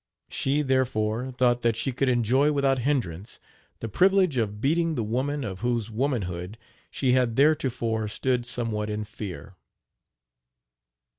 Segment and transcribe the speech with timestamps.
[0.31, 3.39] She, therefore, thought that she could enjoy, without hindrance,
[3.81, 6.57] the privilege of beating the woman of whose womanhood
[6.89, 9.57] she had theretofore stood somewhat in fear.